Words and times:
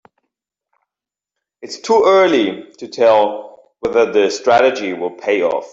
Its 1.61 1.77
too 1.79 2.01
early 2.07 2.71
to 2.79 2.87
tell 2.87 3.69
whether 3.81 4.11
the 4.11 4.31
strategy 4.31 4.93
will 4.93 5.11
pay 5.11 5.43
off. 5.43 5.69